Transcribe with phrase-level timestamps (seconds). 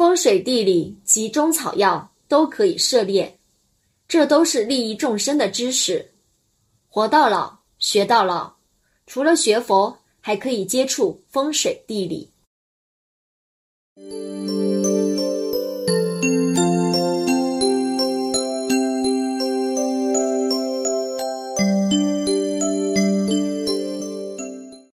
[0.00, 3.38] 风水地理及中草药都可以涉猎
[4.08, 6.10] 这都是利益众生的知识。
[6.88, 8.50] 活到老学到老
[9.06, 12.32] 除了学佛还可以接触风水地理。